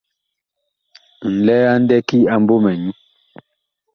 Nlɛɛ 1.33 1.65
a 1.73 1.75
ndɛki 1.81 2.17
a 2.33 2.35
MBƆMƐ 2.41 2.71
nyu. 2.83 2.93